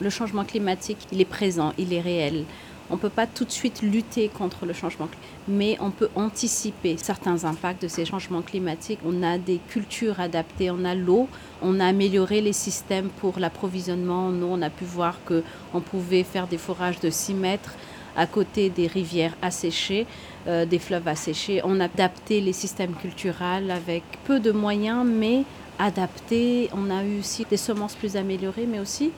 Le 0.00 0.10
changement 0.10 0.44
climatique, 0.44 0.98
il 1.12 1.20
est 1.20 1.24
présent, 1.24 1.72
il 1.78 1.92
est 1.92 2.00
réel. 2.00 2.44
On 2.88 2.94
ne 2.94 3.00
peut 3.00 3.08
pas 3.08 3.26
tout 3.26 3.44
de 3.44 3.50
suite 3.50 3.82
lutter 3.82 4.28
contre 4.28 4.64
le 4.64 4.72
changement 4.72 5.06
climatique, 5.06 5.30
mais 5.48 5.76
on 5.80 5.90
peut 5.90 6.10
anticiper 6.14 6.96
certains 6.98 7.44
impacts 7.44 7.82
de 7.82 7.88
ces 7.88 8.04
changements 8.04 8.42
climatiques. 8.42 9.00
On 9.04 9.22
a 9.22 9.38
des 9.38 9.58
cultures 9.68 10.20
adaptées, 10.20 10.70
on 10.70 10.84
a 10.84 10.94
l'eau, 10.94 11.28
on 11.62 11.80
a 11.80 11.86
amélioré 11.86 12.40
les 12.40 12.52
systèmes 12.52 13.08
pour 13.08 13.40
l'approvisionnement 13.40 14.30
Nous, 14.30 14.46
On 14.46 14.62
a 14.62 14.70
pu 14.70 14.84
voir 14.84 15.18
qu'on 15.24 15.80
pouvait 15.80 16.22
faire 16.22 16.46
des 16.46 16.58
forages 16.58 17.00
de 17.00 17.10
6 17.10 17.34
mètres 17.34 17.74
à 18.16 18.26
côté 18.26 18.70
des 18.70 18.86
rivières 18.86 19.34
asséchées, 19.42 20.06
euh, 20.46 20.64
des 20.64 20.78
fleuves 20.78 21.08
asséchés. 21.08 21.60
On 21.64 21.80
a 21.80 21.84
adapté 21.84 22.40
les 22.40 22.52
systèmes 22.52 22.94
culturels 22.94 23.70
avec 23.70 24.04
peu 24.24 24.40
de 24.40 24.52
moyens, 24.52 25.06
mais 25.06 25.44
adaptés. 25.78 26.70
On 26.72 26.90
a 26.90 27.04
eu 27.04 27.18
aussi 27.18 27.46
des 27.48 27.56
semences 27.56 27.94
plus 27.94 28.16
améliorées, 28.16 28.66
mais 28.66 28.78
aussi 28.78 29.10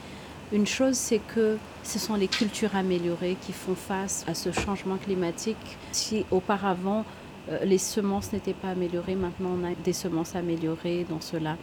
une 0.51 0.65
chose, 0.65 0.95
c'est 0.95 1.19
que 1.19 1.57
ce 1.83 1.99
sont 1.99 2.15
les 2.15 2.27
cultures 2.27 2.75
améliorées 2.75 3.37
qui 3.39 3.53
font 3.53 3.75
face 3.75 4.25
à 4.27 4.33
ce 4.33 4.51
changement 4.51 4.97
climatique. 4.97 5.77
Si 5.91 6.25
auparavant 6.31 7.05
euh, 7.49 7.63
les 7.65 7.77
semences 7.77 8.33
n'étaient 8.33 8.53
pas 8.53 8.69
améliorées, 8.69 9.15
maintenant 9.15 9.51
on 9.61 9.65
a 9.65 9.75
des 9.83 9.93
semences 9.93 10.35
améliorées 10.35 11.05
dans 11.07 11.21
cela. 11.21 11.57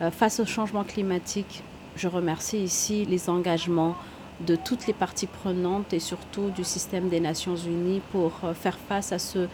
Euh, 0.00 0.10
face 0.10 0.38
au 0.38 0.46
changement 0.46 0.84
climatique, 0.84 1.62
je 1.96 2.06
remercie 2.06 2.58
ici 2.58 3.04
les 3.04 3.28
engagements 3.28 3.96
de 4.40 4.56
toutes 4.56 4.86
les 4.86 4.92
parties 4.92 5.26
prenantes 5.26 5.92
et 5.92 6.00
surtout 6.00 6.50
du 6.50 6.64
système 6.64 7.08
des 7.08 7.20
Nations 7.20 7.56
Unies 7.56 8.02
pour 8.12 8.32
euh, 8.44 8.54
faire 8.54 8.78
face 8.88 9.12
à 9.12 9.18
ce 9.18 9.48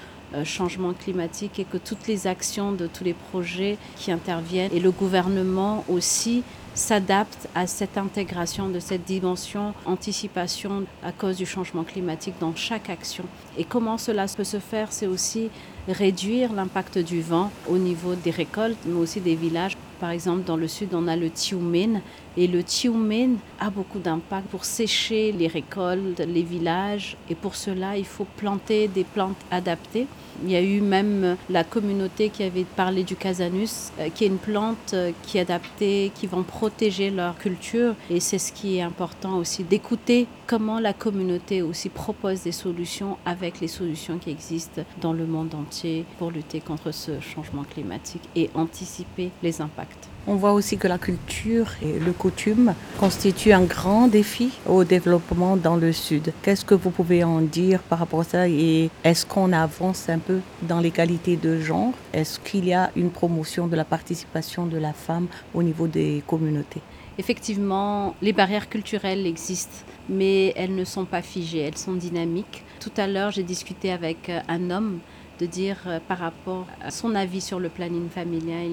changement 0.44 0.92
climatique 0.92 1.58
et 1.58 1.64
que 1.64 1.78
toutes 1.78 2.06
les 2.06 2.26
actions 2.26 2.72
de 2.72 2.86
tous 2.86 3.02
les 3.02 3.14
projets 3.14 3.78
qui 3.96 4.12
interviennent 4.12 4.70
et 4.74 4.78
le 4.78 4.90
gouvernement 4.90 5.86
aussi 5.88 6.42
s'adapte 6.78 7.48
à 7.54 7.66
cette 7.66 7.98
intégration 7.98 8.68
de 8.68 8.78
cette 8.78 9.04
dimension 9.04 9.74
anticipation 9.84 10.84
à 11.02 11.12
cause 11.12 11.36
du 11.36 11.44
changement 11.44 11.84
climatique 11.84 12.34
dans 12.40 12.54
chaque 12.54 12.88
action. 12.88 13.24
Et 13.56 13.64
comment 13.64 13.98
cela 13.98 14.26
peut 14.28 14.44
se 14.44 14.60
faire, 14.60 14.92
c'est 14.92 15.06
aussi 15.06 15.50
réduire 15.88 16.52
l'impact 16.52 16.98
du 16.98 17.20
vent 17.20 17.50
au 17.68 17.78
niveau 17.78 18.14
des 18.14 18.30
récoltes, 18.30 18.78
mais 18.86 18.98
aussi 18.98 19.20
des 19.20 19.34
villages. 19.34 19.76
Par 20.00 20.10
exemple, 20.10 20.44
dans 20.44 20.56
le 20.56 20.68
sud, 20.68 20.90
on 20.94 21.08
a 21.08 21.16
le 21.16 21.30
Tiumen. 21.30 22.00
Et 22.40 22.46
le 22.46 22.62
Tiumen 22.62 23.38
a 23.58 23.68
beaucoup 23.68 23.98
d'impact 23.98 24.46
pour 24.46 24.64
sécher 24.64 25.32
les 25.32 25.48
récoltes, 25.48 26.20
les 26.20 26.44
villages. 26.44 27.16
Et 27.28 27.34
pour 27.34 27.56
cela, 27.56 27.96
il 27.96 28.04
faut 28.04 28.28
planter 28.36 28.86
des 28.86 29.02
plantes 29.02 29.40
adaptées. 29.50 30.06
Il 30.44 30.52
y 30.52 30.54
a 30.54 30.62
eu 30.62 30.80
même 30.80 31.36
la 31.50 31.64
communauté 31.64 32.28
qui 32.28 32.44
avait 32.44 32.62
parlé 32.62 33.02
du 33.02 33.16
casanus, 33.16 33.90
euh, 33.98 34.08
qui 34.14 34.22
est 34.22 34.28
une 34.28 34.38
plante 34.38 34.94
euh, 34.94 35.10
qui 35.24 35.38
est 35.38 35.40
adaptée, 35.40 36.12
qui 36.14 36.28
va 36.28 36.38
protéger 36.46 37.10
leur 37.10 37.36
culture. 37.36 37.96
Et 38.08 38.20
c'est 38.20 38.38
ce 38.38 38.52
qui 38.52 38.76
est 38.76 38.82
important 38.82 39.38
aussi, 39.38 39.64
d'écouter 39.64 40.28
comment 40.46 40.78
la 40.78 40.92
communauté 40.92 41.60
aussi 41.60 41.88
propose 41.88 42.44
des 42.44 42.52
solutions 42.52 43.16
avec 43.26 43.58
les 43.58 43.66
solutions 43.66 44.18
qui 44.18 44.30
existent 44.30 44.82
dans 45.00 45.12
le 45.12 45.26
monde 45.26 45.56
entier 45.56 46.04
pour 46.20 46.30
lutter 46.30 46.60
contre 46.60 46.92
ce 46.92 47.18
changement 47.18 47.64
climatique 47.64 48.22
et 48.36 48.48
anticiper 48.54 49.32
les 49.42 49.60
impacts. 49.60 50.08
On 50.30 50.34
voit 50.34 50.52
aussi 50.52 50.76
que 50.76 50.86
la 50.86 50.98
culture 50.98 51.68
et 51.80 51.98
le 51.98 52.12
coutume 52.12 52.74
constituent 52.98 53.54
un 53.54 53.62
grand 53.62 54.08
défi 54.08 54.50
au 54.66 54.84
développement 54.84 55.56
dans 55.56 55.76
le 55.76 55.90
Sud. 55.90 56.34
Qu'est-ce 56.42 56.66
que 56.66 56.74
vous 56.74 56.90
pouvez 56.90 57.24
en 57.24 57.40
dire 57.40 57.80
par 57.80 58.00
rapport 58.00 58.20
à 58.20 58.24
ça 58.24 58.46
et 58.46 58.90
est-ce 59.04 59.24
qu'on 59.24 59.54
avance 59.54 60.10
un 60.10 60.18
peu 60.18 60.40
dans 60.60 60.80
l'égalité 60.80 61.38
de 61.38 61.58
genre? 61.58 61.94
Est-ce 62.12 62.40
qu'il 62.40 62.66
y 62.66 62.74
a 62.74 62.90
une 62.94 63.08
promotion 63.08 63.68
de 63.68 63.74
la 63.74 63.86
participation 63.86 64.66
de 64.66 64.76
la 64.76 64.92
femme 64.92 65.28
au 65.54 65.62
niveau 65.62 65.86
des 65.86 66.22
communautés? 66.26 66.82
Effectivement, 67.16 68.14
les 68.20 68.34
barrières 68.34 68.68
culturelles 68.68 69.26
existent, 69.26 69.78
mais 70.10 70.52
elles 70.56 70.74
ne 70.74 70.84
sont 70.84 71.06
pas 71.06 71.22
figées, 71.22 71.60
elles 71.60 71.78
sont 71.78 71.94
dynamiques. 71.94 72.64
Tout 72.80 72.92
à 72.98 73.06
l'heure, 73.06 73.30
j'ai 73.30 73.44
discuté 73.44 73.90
avec 73.90 74.30
un 74.46 74.70
homme 74.70 74.98
de 75.38 75.46
dire 75.46 75.76
euh, 75.86 75.98
par 76.06 76.18
rapport 76.18 76.66
à 76.82 76.90
son 76.90 77.14
avis 77.14 77.40
sur 77.40 77.60
le 77.60 77.68
planning 77.68 78.08
familial, 78.08 78.66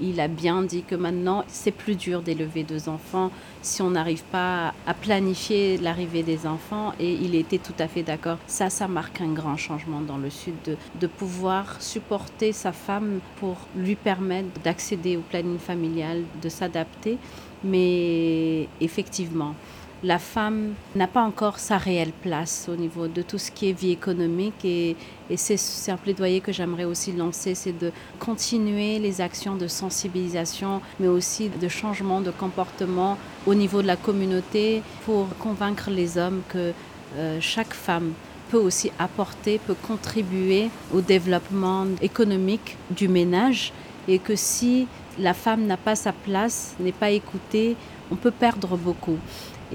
il, 0.00 0.20
a 0.20 0.28
bien 0.28 0.62
dit 0.62 0.82
que 0.82 0.94
maintenant 0.94 1.44
c'est 1.48 1.70
plus 1.70 1.96
dur 1.96 2.22
d'élever 2.22 2.62
deux 2.62 2.88
enfants 2.88 3.30
si 3.62 3.82
on 3.82 3.90
n'arrive 3.90 4.22
pas 4.24 4.74
à 4.86 4.94
planifier 4.94 5.78
l'arrivée 5.78 6.22
des 6.22 6.46
enfants 6.46 6.92
et 7.00 7.12
il 7.12 7.34
était 7.34 7.58
tout 7.58 7.74
à 7.78 7.88
fait 7.88 8.02
d'accord. 8.02 8.38
Ça, 8.46 8.70
ça 8.70 8.88
marque 8.88 9.20
un 9.20 9.32
grand 9.32 9.56
changement 9.56 10.00
dans 10.00 10.18
le 10.18 10.30
Sud 10.30 10.54
de, 10.64 10.76
de 11.00 11.06
pouvoir 11.06 11.80
supporter 11.80 12.52
sa 12.52 12.72
femme 12.72 13.20
pour 13.36 13.56
lui 13.76 13.96
permettre 13.96 14.48
d'accéder 14.62 15.16
au 15.16 15.20
planning 15.22 15.58
familial, 15.58 16.22
de 16.42 16.48
s'adapter. 16.48 17.18
Mais 17.62 18.68
effectivement, 18.80 19.54
la 20.04 20.18
femme 20.18 20.74
n'a 20.94 21.06
pas 21.06 21.22
encore 21.22 21.58
sa 21.58 21.78
réelle 21.78 22.12
place 22.12 22.68
au 22.70 22.76
niveau 22.76 23.08
de 23.08 23.22
tout 23.22 23.38
ce 23.38 23.50
qui 23.50 23.70
est 23.70 23.72
vie 23.72 23.90
économique. 23.90 24.64
Et, 24.64 24.96
c'est 25.36 25.90
un 25.90 25.96
plaidoyer 25.96 26.42
que 26.42 26.52
j'aimerais 26.52 26.84
aussi 26.84 27.12
lancer, 27.12 27.54
c'est 27.54 27.72
de 27.72 27.90
continuer 28.18 28.98
les 28.98 29.22
actions 29.22 29.56
de 29.56 29.66
sensibilisation, 29.66 30.82
mais 31.00 31.08
aussi 31.08 31.48
de 31.48 31.68
changement 31.68 32.20
de 32.20 32.30
comportement 32.30 33.16
au 33.46 33.54
niveau 33.54 33.80
de 33.80 33.86
la 33.86 33.96
communauté 33.96 34.82
pour 35.06 35.28
convaincre 35.38 35.88
les 35.90 36.18
hommes 36.18 36.42
que 36.50 36.72
euh, 37.16 37.38
chaque 37.40 37.72
femme 37.72 38.12
peut 38.50 38.58
aussi 38.58 38.92
apporter, 38.98 39.58
peut 39.58 39.76
contribuer 39.82 40.68
au 40.92 41.00
développement 41.00 41.86
économique 42.02 42.76
du 42.90 43.08
ménage 43.08 43.72
et 44.06 44.18
que 44.18 44.36
si 44.36 44.86
la 45.18 45.32
femme 45.32 45.64
n'a 45.64 45.78
pas 45.78 45.96
sa 45.96 46.12
place, 46.12 46.74
n'est 46.78 46.92
pas 46.92 47.10
écoutée, 47.10 47.76
on 48.10 48.16
peut 48.16 48.30
perdre 48.30 48.76
beaucoup. 48.76 49.18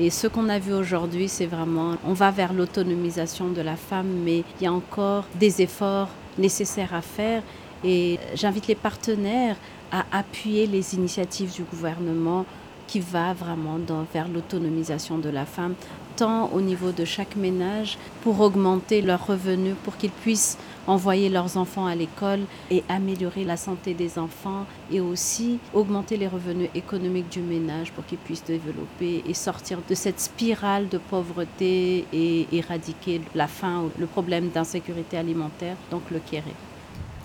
Et 0.02 0.10
ce 0.10 0.28
qu'on 0.28 0.48
a 0.48 0.60
vu 0.60 0.74
aujourd'hui, 0.74 1.28
c'est 1.28 1.46
vraiment, 1.46 1.98
on 2.06 2.14
va 2.14 2.32
vers 2.32 2.54
l'autonomisation 2.54 3.50
de 3.50 3.60
la 3.60 3.76
femme, 3.76 4.08
mais 4.24 4.46
il 4.60 4.64
y 4.64 4.68
a 4.68 4.72
encore 4.72 5.26
des 5.38 5.62
efforts 5.62 6.08
nécessaires 6.38 6.94
à 6.94 7.02
faire. 7.02 7.44
Et 7.84 8.18
j'invite 8.34 8.68
les 8.68 8.76
partenaires 8.76 9.58
à 9.92 10.06
appuyer 10.14 10.68
les 10.68 10.96
initiatives 10.96 11.54
du 11.54 11.64
gouvernement 11.64 12.46
qui 12.88 13.02
va 13.02 13.34
vraiment 13.34 13.78
vers 14.14 14.30
l'autonomisation 14.30 15.18
de 15.18 15.30
la 15.30 15.46
femme, 15.46 15.76
tant 16.16 16.50
au 16.54 16.62
niveau 16.62 16.92
de 16.94 17.04
chaque 17.04 17.36
ménage 17.36 17.98
pour 18.24 18.40
augmenter 18.40 19.02
leurs 19.02 19.28
revenus, 19.28 19.76
pour 19.84 19.98
qu'ils 19.98 20.12
puissent 20.12 20.58
envoyer 20.90 21.30
leurs 21.30 21.56
enfants 21.56 21.86
à 21.86 21.96
l'école 21.96 22.42
et 22.72 22.84
améliorer 22.90 23.44
la 23.44 23.58
santé 23.58 23.94
des 23.94 24.18
enfants 24.18 24.66
et 24.92 25.00
aussi 25.00 25.60
augmenter 25.74 26.18
les 26.18 26.28
revenus 26.28 26.70
économiques 26.74 27.30
du 27.30 27.42
ménage 27.42 27.92
pour 27.92 28.06
qu'ils 28.06 28.18
puissent 28.18 28.44
développer 28.44 29.24
et 29.26 29.34
sortir 29.36 29.80
de 29.88 29.96
cette 29.96 30.20
spirale 30.20 30.90
de 30.90 30.98
pauvreté 30.98 32.06
et 32.12 32.48
éradiquer 32.52 33.22
la 33.36 33.48
faim, 33.48 33.90
le 34.00 34.08
problème 34.08 34.50
d'insécurité 34.50 35.18
alimentaire, 35.18 35.78
donc 35.92 36.02
le 36.10 36.20
kéré. 36.20 36.54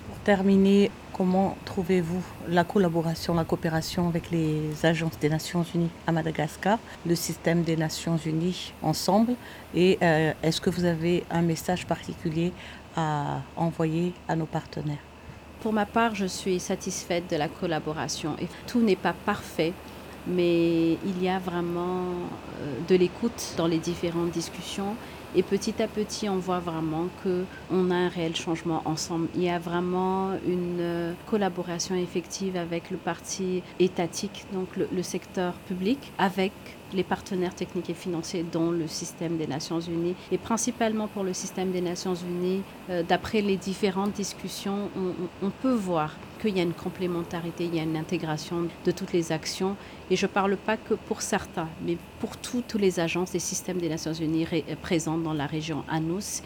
Pour 0.09 0.19
terminer, 0.19 0.91
comment 1.15 1.57
trouvez-vous 1.65 2.23
la 2.49 2.65
collaboration, 2.65 3.35
la 3.35 3.45
coopération 3.45 4.09
avec 4.09 4.31
les 4.31 4.85
agences 4.85 5.19
des 5.19 5.31
Nations 5.31 5.65
Unies 5.75 5.91
à 6.07 6.13
Madagascar, 6.13 6.79
le 7.07 7.15
système 7.15 7.63
des 7.63 7.77
Nations 7.77 8.19
Unies 8.19 8.73
ensemble? 8.83 9.35
Et 9.75 9.99
euh, 10.03 10.33
est-ce 10.43 10.61
que 10.61 10.71
vous 10.71 10.85
avez 10.85 11.25
un 11.31 11.43
message 11.43 11.87
particulier 11.87 12.53
à 12.97 13.41
envoyer 13.57 14.13
à 14.29 14.37
nos 14.37 14.47
partenaires 14.47 15.03
Pour 15.61 15.73
ma 15.73 15.87
part, 15.87 16.15
je 16.15 16.27
suis 16.27 16.61
satisfaite 16.61 17.31
de 17.31 17.37
la 17.37 17.49
collaboration. 17.49 18.37
Et 18.41 18.49
tout 18.67 18.81
n'est 18.81 18.97
pas 18.97 19.15
parfait, 19.25 19.73
mais 20.27 20.93
il 20.93 21.23
y 21.23 21.29
a 21.29 21.39
vraiment 21.39 22.05
euh, 22.61 22.79
de 22.89 22.95
l'écoute 22.95 23.55
dans 23.57 23.67
les 23.67 23.79
différentes 23.79 24.31
discussions. 24.31 24.97
Et 25.37 25.43
petit 25.43 25.83
à 25.83 25.89
petit, 25.89 26.29
on 26.29 26.39
voit 26.39 26.61
vraiment 26.61 27.09
qu'on 27.23 27.91
a 27.91 27.95
un 27.95 28.09
réel 28.09 28.37
changement 28.37 28.83
ensemble. 28.85 29.29
Il 29.35 29.43
y 29.43 29.51
a 29.51 29.59
vraiment 29.59 30.33
une 30.47 30.79
euh, 30.81 31.13
collaboration 31.27 31.97
effective 31.97 32.57
avec 32.57 32.91
le 32.91 32.97
parti 32.97 33.63
étatique, 33.81 34.45
donc 34.53 34.69
le 34.77 35.03
secteur 35.03 35.55
public, 35.67 36.13
avec 36.19 36.53
les 36.95 37.03
partenaires 37.03 37.55
techniques 37.55 37.91
et 37.91 37.95
financiers 37.95 38.45
dont 38.51 38.71
le 38.71 38.87
système 38.87 39.37
des 39.37 39.47
Nations 39.47 39.81
Unies. 39.81 40.15
Et 40.33 40.39
principalement 40.39 41.09
pour 41.09 41.25
le 41.25 41.33
système 41.33 41.73
des 41.73 41.81
Nations 41.81 42.15
Unies, 42.15 42.63
euh, 42.91 43.03
d'après 43.03 43.41
les 43.41 43.57
différentes 43.57 44.13
discussions, 44.13 44.89
on, 45.43 45.51
peut 45.63 45.73
voir 45.73 46.17
qu'il 46.45 46.57
y 46.57 46.61
a 46.61 46.65
une 46.65 46.73
complémentarité, 46.73 47.65
il 47.65 47.75
y 47.75 47.81
a 47.81 47.83
une 47.83 47.97
intégration 47.97 48.69
de 48.85 48.91
toutes 48.91 49.13
les 49.13 49.33
actions. 49.33 49.77
Et 50.11 50.17
je 50.17 50.27
ne 50.27 50.31
parle 50.31 50.57
pas 50.57 50.77
que 50.77 50.95
pour 50.95 51.23
certains, 51.23 51.69
mais 51.85 51.97
pour 52.21 52.37
toutes 52.37 52.75
les 52.75 53.01
agences 53.01 53.33
des 53.33 53.39
systèmes 53.39 53.79
des 53.79 53.89
Nations 53.89 54.13
Unies 54.13 54.47
présentes 54.83 55.23
dans 55.23 55.35
la 55.35 55.47
région 55.47 55.85
ANUS 55.89 56.43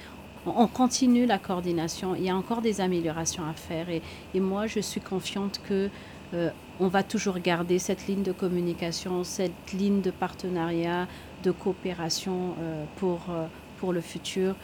on 0.46 0.66
continue 0.66 1.26
la 1.26 1.38
coordination. 1.38 2.14
Il 2.14 2.24
y 2.24 2.30
a 2.30 2.36
encore 2.36 2.62
des 2.62 2.80
améliorations 2.80 3.44
à 3.44 3.52
faire 3.52 3.88
et, 3.90 4.02
moi, 4.40 4.66
je 4.66 4.80
suis 4.80 5.00
confiante 5.00 5.60
que 5.68 5.90
euh, 6.34 6.50
on 6.80 6.88
va 6.88 7.02
toujours 7.02 7.38
garder 7.38 7.78
cette 7.78 8.06
ligne 8.06 8.22
de 8.22 8.32
communication, 8.32 9.24
cette 9.24 9.72
ligne 9.72 10.00
de 10.00 10.10
partenariat, 10.10 11.06
de 11.42 11.50
coopération 11.50 12.54
euh, 12.60 12.84
euh, 13.02 13.46
pour 13.78 13.92
le 13.92 14.00
futur, 14.00 14.54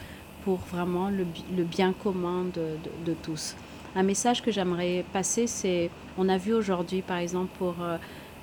pour 0.43 0.57
vraiment 0.57 1.09
le, 1.09 1.25
bien 1.63 1.93
commun 1.93 2.45
de, 2.53 3.13
tous. 3.23 3.55
Un 3.95 4.03
message 4.03 4.41
que 4.41 4.51
j'aimerais 4.51 5.05
passer, 5.13 5.47
c'est, 5.47 5.89
on 6.17 6.27
a 6.27 6.37
vu 6.37 6.53
aujourd'hui 6.53 7.01
par 7.01 7.17
exemple 7.17 7.49
pour 7.57 7.75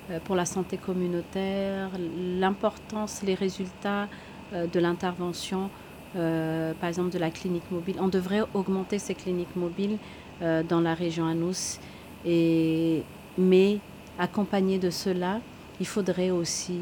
euh, 0.09 0.19
pour 0.25 0.35
la 0.35 0.45
santé 0.45 0.77
communautaire, 0.77 1.89
l'importance, 2.39 3.21
les 3.23 3.35
résultats 3.35 4.09
euh, 4.53 4.67
de 4.67 4.79
l'intervention, 4.79 5.69
euh, 6.15 6.73
par 6.73 6.89
exemple 6.89 7.11
de 7.11 7.19
la 7.19 7.29
clinique 7.29 7.69
mobile. 7.71 7.95
On 7.99 8.09
devrait 8.09 8.41
augmenter 8.53 8.99
ces 8.99 9.15
cliniques 9.15 9.55
mobiles 9.55 9.97
dans 10.67 10.81
la 10.81 10.93
région 10.93 11.25
Anous, 11.25 11.79
et, 12.25 13.03
mais 13.37 13.77
accompagné 14.19 14.77
de 14.77 14.89
cela, 14.89 15.39
il 15.79 15.85
faudrait 15.85 16.31
aussi 16.31 16.81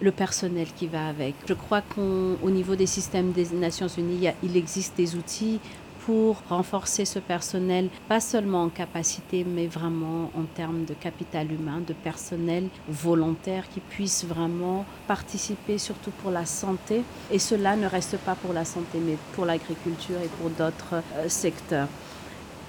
le 0.00 0.12
personnel 0.12 0.68
qui 0.76 0.86
va 0.86 1.08
avec. 1.08 1.34
Je 1.48 1.54
crois 1.54 1.80
qu'au 1.80 2.50
niveau 2.50 2.76
des 2.76 2.86
systèmes 2.86 3.32
des 3.32 3.48
Nations 3.52 3.88
Unies, 3.88 4.28
il 4.44 4.56
existe 4.56 4.96
des 4.96 5.16
outils 5.16 5.58
pour 6.10 6.42
renforcer 6.48 7.04
ce 7.04 7.20
personnel, 7.20 7.88
pas 8.08 8.18
seulement 8.18 8.64
en 8.64 8.68
capacité, 8.68 9.46
mais 9.48 9.68
vraiment 9.68 10.32
en 10.36 10.42
termes 10.42 10.84
de 10.84 10.92
capital 10.92 11.52
humain, 11.52 11.80
de 11.86 11.92
personnel 11.92 12.64
volontaire 12.88 13.68
qui 13.68 13.78
puisse 13.78 14.24
vraiment 14.24 14.84
participer, 15.06 15.78
surtout 15.78 16.10
pour 16.20 16.32
la 16.32 16.46
santé. 16.46 17.04
Et 17.30 17.38
cela 17.38 17.76
ne 17.76 17.86
reste 17.86 18.16
pas 18.16 18.34
pour 18.34 18.52
la 18.52 18.64
santé, 18.64 18.98
mais 19.00 19.16
pour 19.34 19.44
l'agriculture 19.44 20.16
et 20.20 20.26
pour 20.40 20.50
d'autres 20.50 21.00
euh, 21.14 21.28
secteurs. 21.28 21.86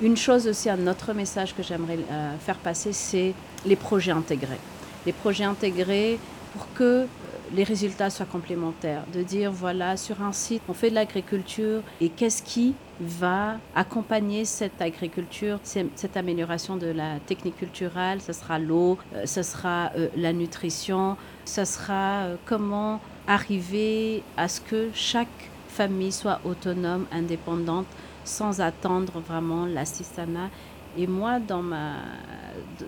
Une 0.04 0.18
chose 0.18 0.48
aussi, 0.48 0.70
un 0.70 0.86
autre 0.86 1.12
message 1.14 1.56
que 1.56 1.64
j'aimerais 1.64 1.98
euh, 2.12 2.38
faire 2.38 2.58
passer, 2.58 2.94
c'est 2.94 3.34
les 3.66 3.76
projets 3.76 4.12
intégrés. 4.12 4.60
Les 5.08 5.14
projets 5.14 5.46
intégrés 5.46 6.20
pour 6.54 6.72
que 6.76 7.08
les 7.54 7.64
résultats 7.64 8.10
soient 8.10 8.26
complémentaires, 8.26 9.04
de 9.14 9.24
dire 9.24 9.52
voilà, 9.52 9.98
sur 9.98 10.22
un 10.22 10.32
site, 10.32 10.62
on 10.70 10.74
fait 10.74 10.90
de 10.90 10.96
l'agriculture 10.96 11.82
et 12.00 12.10
qu'est-ce 12.10 12.42
qui 12.44 12.76
va 13.00 13.58
accompagner 13.76 14.46
cette 14.46 14.82
agriculture, 14.82 15.60
cette 15.64 16.18
amélioration 16.18 16.78
de 16.78 16.88
la 16.88 17.20
technique 17.20 17.58
culturelle, 17.58 18.22
ce 18.22 18.34
sera 18.34 18.60
l'eau, 18.60 18.98
euh, 19.16 19.26
ce 19.26 19.42
sera 19.42 19.92
euh, 19.98 20.08
la 20.16 20.34
nutrition, 20.34 21.18
ce 21.46 21.66
sera 21.66 22.24
euh, 22.24 22.36
comment 22.46 23.02
arriver 23.28 24.24
à 24.38 24.48
ce 24.48 24.62
que 24.62 24.90
chaque 24.94 25.50
famille 25.68 26.12
soit 26.12 26.40
autonome, 26.46 27.06
indépendante, 27.12 27.88
sans 28.24 28.62
attendre 28.62 29.20
vraiment 29.20 29.66
l'assistanat. 29.66 30.50
Et 30.98 31.08
moi, 31.08 31.40
dans 31.40 31.62
ma, 31.62 31.96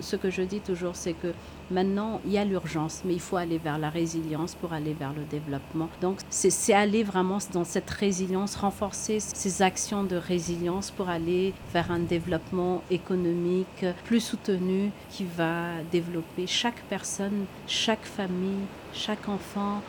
ce 0.00 0.16
que 0.16 0.30
je 0.30 0.42
dis 0.42 0.60
toujours, 0.60 0.96
c'est 0.96 1.14
que 1.14 1.32
Maintenant, 1.70 2.20
il 2.26 2.32
y 2.32 2.38
a 2.38 2.44
l'urgence, 2.44 3.02
mais 3.04 3.14
il 3.14 3.20
faut 3.20 3.36
aller 3.36 3.56
vers 3.56 3.78
la 3.78 3.88
résilience 3.88 4.54
pour 4.54 4.74
aller 4.74 4.92
vers 4.92 5.14
le 5.14 5.22
développement. 5.22 5.88
Donc, 6.02 6.18
c'est 6.28 6.74
aller 6.74 7.02
vraiment 7.02 7.38
dans 7.52 7.64
cette 7.64 7.88
résilience, 7.88 8.54
renforcer 8.56 9.18
ces 9.18 9.62
actions 9.62 10.04
de 10.04 10.16
résilience 10.16 10.90
pour 10.90 11.08
aller 11.08 11.54
vers 11.72 11.90
un 11.90 12.00
développement 12.00 12.82
économique 12.90 13.86
plus 14.04 14.20
soutenu 14.20 14.90
qui 15.10 15.24
va 15.24 15.82
développer 15.90 16.46
chaque 16.46 16.82
personne, 16.90 17.46
chaque 17.66 18.04
famille, 18.04 18.66
chaque 18.92 19.28
enfant, 19.28 19.80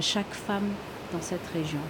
chaque 0.00 0.32
femme 0.32 0.70
dans 1.12 1.20
cette 1.20 1.46
région. 1.52 1.80